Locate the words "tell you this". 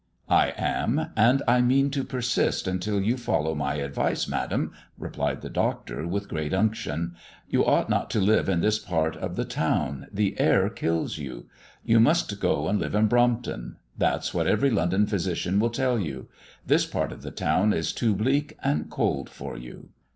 15.69-16.87